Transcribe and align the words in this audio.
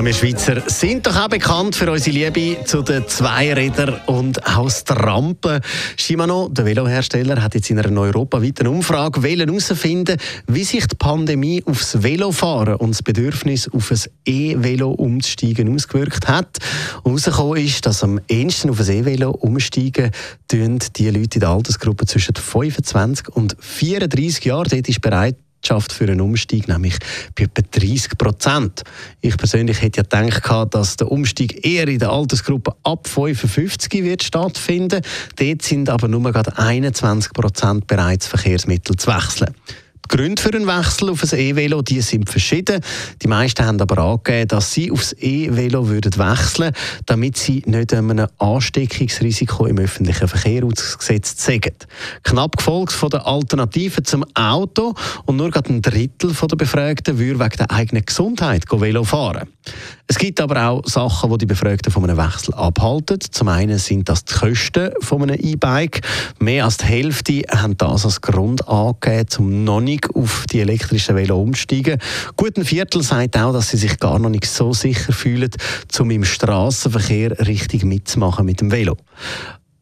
Ja, 0.00 0.06
wir 0.06 0.14
Schweizer 0.14 0.62
sind 0.66 1.06
doch 1.06 1.14
auch 1.14 1.28
bekannt 1.28 1.76
für 1.76 1.92
unsere 1.92 2.16
Liebe 2.16 2.64
zu 2.64 2.80
den 2.80 3.06
Zweirädern 3.06 4.00
und 4.06 4.42
auch 4.46 4.64
das 4.64 4.82
Trampen. 4.84 5.60
Shimano, 5.94 6.48
der 6.48 6.64
Velohersteller, 6.64 7.42
hat 7.42 7.54
jetzt 7.54 7.68
in 7.68 7.78
einer 7.78 8.00
europaweiten 8.00 8.66
Umfrage 8.66 9.20
herausfinden, 9.20 10.16
wie 10.46 10.64
sich 10.64 10.86
die 10.86 10.96
Pandemie 10.96 11.62
aufs 11.66 12.02
Velofahren 12.02 12.76
und 12.76 12.92
das 12.92 13.02
Bedürfnis 13.02 13.68
auf 13.68 13.90
ein 13.90 14.00
E-Velo 14.24 14.90
umzusteigen 14.92 15.74
ausgewirkt 15.74 16.28
hat. 16.28 16.56
Herausgekommen 17.04 17.62
ist, 17.62 17.84
dass 17.84 18.02
am 18.02 18.22
ehesten 18.26 18.70
auf 18.70 18.80
ein 18.80 18.88
E-Velo 18.88 19.32
umsteigen 19.32 20.12
tun 20.48 20.78
die 20.96 21.10
Leute 21.10 21.34
in 21.34 21.40
der 21.40 21.50
Altersgruppe 21.50 22.06
zwischen 22.06 22.36
25 22.36 23.28
und 23.28 23.54
34 23.60 24.46
Jahren. 24.46 24.68
Dort 24.70 24.88
ist 24.88 25.02
bereit 25.02 25.36
Bereitschaft 25.60 25.92
für 25.92 26.04
einen 26.04 26.20
Umstieg, 26.20 26.68
nämlich 26.68 26.98
bei 27.34 27.44
etwa 27.44 27.62
30 27.78 28.18
Prozent. 28.18 28.82
Ich 29.20 29.36
persönlich 29.36 29.82
hätte 29.82 30.02
ja 30.12 30.20
gedacht, 30.30 30.74
dass 30.74 30.96
der 30.96 31.10
Umstieg 31.10 31.64
eher 31.66 31.86
in 31.88 31.98
der 31.98 32.10
Altersgruppe 32.10 32.74
ab 32.82 33.06
55 33.06 34.02
wird 34.02 34.22
stattfinden. 34.22 35.02
Dort 35.36 35.62
sind 35.62 35.88
aber 35.88 36.08
nur 36.08 36.22
gerade 36.32 36.56
21 36.56 37.32
Prozent 37.32 37.86
bereit, 37.86 38.24
Verkehrsmittel 38.24 38.96
zu 38.96 39.08
wechseln. 39.08 39.54
Gründe 40.10 40.42
für 40.42 40.52
einen 40.52 40.66
Wechsel 40.66 41.10
auf 41.10 41.22
ein 41.22 41.38
E-Velo 41.38 41.84
sind 41.86 42.28
verschieden. 42.28 42.80
Die 43.22 43.28
meisten 43.28 43.64
haben 43.64 43.80
aber 43.80 43.98
angegeben, 43.98 44.48
dass 44.48 44.72
sie 44.72 44.90
aufs 44.90 45.14
E-Velo 45.20 45.86
würden 45.86 46.18
wechseln 46.18 46.72
damit 47.06 47.36
sie 47.36 47.62
nicht 47.66 47.94
einem 47.94 48.26
Ansteckungsrisiko 48.38 49.66
im 49.66 49.78
öffentlichen 49.78 50.26
Verkehr 50.26 50.64
ausgesetzt 50.64 51.40
sind. 51.40 51.86
Knapp 52.24 52.56
gefolgt 52.56 52.92
von 52.92 53.10
der 53.10 53.24
Alternative 53.24 54.02
zum 54.02 54.24
Auto 54.34 54.94
und 55.26 55.36
nur 55.36 55.50
gerade 55.50 55.72
ein 55.72 55.80
Drittel 55.80 56.32
der 56.32 56.56
Befragten 56.56 57.18
würde 57.18 57.38
wegen 57.38 57.56
der 57.56 57.70
eigenen 57.70 58.04
Gesundheit 58.04 58.64
Velo 58.68 59.04
fahren. 59.04 59.48
Es 60.08 60.18
gibt 60.18 60.40
aber 60.40 60.68
auch 60.68 60.84
Sachen, 60.86 61.30
die 61.30 61.38
die 61.38 61.46
Befragten 61.46 61.92
von 61.92 62.02
einem 62.02 62.16
Wechsel 62.16 62.52
abhalten. 62.54 63.20
Zum 63.20 63.46
einen 63.46 63.78
sind 63.78 64.08
das 64.08 64.24
die 64.24 64.34
Kosten 64.34 64.90
von 65.00 65.22
einem 65.22 65.38
E-Bike. 65.38 66.00
Mehr 66.40 66.64
als 66.64 66.78
die 66.78 66.86
Hälfte 66.86 67.42
haben 67.48 67.76
das 67.76 68.04
als 68.04 68.20
Grund 68.20 68.66
angegeben, 68.66 69.28
um 69.38 69.64
noch 69.64 69.80
nicht 69.80 69.99
auf 70.14 70.44
die 70.50 70.60
elektrischen 70.60 71.16
Velo 71.16 71.40
umzusteigen. 71.40 71.98
Gut 72.36 72.56
ein 72.56 72.64
Viertel 72.64 73.02
sagt 73.02 73.36
auch, 73.36 73.52
dass 73.52 73.70
sie 73.70 73.76
sich 73.76 73.98
gar 73.98 74.18
noch 74.18 74.30
nicht 74.30 74.46
so 74.46 74.72
sicher 74.72 75.12
fühlen, 75.12 75.50
um 75.98 76.10
im 76.10 76.24
Straßenverkehr 76.24 77.46
richtig 77.46 77.84
mitzumachen 77.84 78.46
mit 78.46 78.60
dem 78.60 78.70
Velo. 78.70 78.96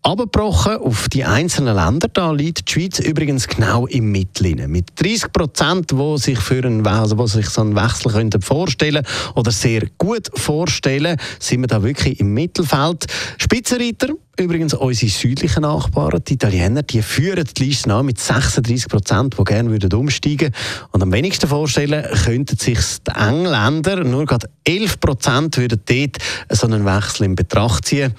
Abgebrochen 0.09 0.79
auf 0.79 1.11
die 1.11 1.27
einzelnen 1.27 1.77
Länder, 1.77 2.09
da 2.11 2.33
liegt 2.33 2.67
die 2.67 2.73
Schweiz 2.73 2.99
übrigens 2.99 3.47
genau 3.47 3.87
im 3.87 4.11
Mittel. 4.11 4.67
Mit 4.67 4.99
30 4.99 5.31
Prozent, 5.31 5.91
die 5.91 6.19
sich 6.19 6.39
für 6.39 6.65
einen, 6.65 6.87
also 6.87 7.19
wo 7.19 7.27
sich 7.27 7.51
so 7.51 7.61
einen 7.61 7.77
Wechsel 7.77 8.13
könnten 8.13 8.41
vorstellen 8.41 9.05
oder 9.35 9.51
sehr 9.51 9.83
gut 9.99 10.31
vorstellen, 10.33 11.19
sind 11.39 11.61
wir 11.61 11.67
da 11.67 11.83
wirklich 11.83 12.21
im 12.21 12.33
Mittelfeld. 12.33 13.05
Spitzenreiter, 13.37 14.15
übrigens 14.39 14.73
unsere 14.73 15.11
südlichen 15.11 15.61
Nachbarn, 15.61 16.23
die 16.27 16.35
Italiener, 16.35 16.83
die 16.85 17.03
führen 17.03 17.45
die 17.45 17.65
Liste 17.65 17.93
an 17.93 18.07
mit 18.07 18.19
36 18.19 18.89
Prozent, 18.89 19.37
die 19.39 19.45
gerne 19.45 19.69
würden 19.69 19.93
umsteigen 19.93 20.55
Und 20.91 21.03
am 21.03 21.13
wenigsten 21.13 21.49
vorstellen 21.49 22.07
könnten 22.25 22.57
sich 22.57 22.79
die 23.07 23.11
Engländer, 23.11 24.03
nur 24.05 24.25
gerade 24.25 24.49
11 24.65 25.01
Prozent 25.01 25.59
würden 25.59 25.83
dort 25.85 26.17
so 26.49 26.67
einen 26.67 26.87
Wechsel 26.87 27.27
in 27.27 27.35
Betracht 27.35 27.85
ziehen 27.85 28.15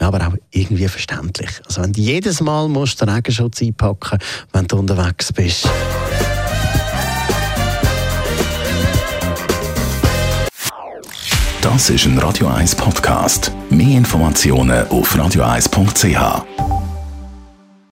aber 0.00 0.26
auch 0.26 0.34
irgendwie 0.50 0.88
verständlich. 0.88 1.50
Also 1.66 1.82
wenn 1.82 1.92
du 1.92 2.00
jedes 2.00 2.40
Mal 2.40 2.68
musst 2.68 3.00
den 3.00 3.08
Regenschutz 3.08 3.62
einpacken 3.62 4.18
wenn 4.52 4.66
du 4.66 4.76
unterwegs 4.76 5.32
bist. 5.32 5.68
Das 11.60 11.90
ist 11.90 12.06
ein 12.06 12.18
Radio 12.18 12.48
1 12.48 12.74
Podcast. 12.74 13.52
Mehr 13.68 13.98
Informationen 13.98 14.88
auf 14.88 15.14
radio1.ch. 15.14 16.79